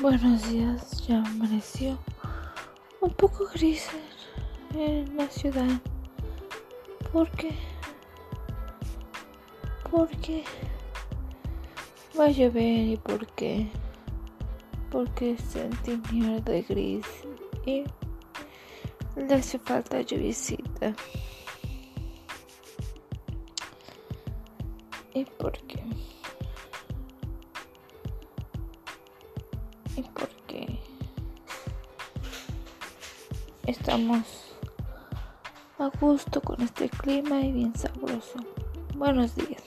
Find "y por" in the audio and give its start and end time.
12.86-13.26, 25.12-25.58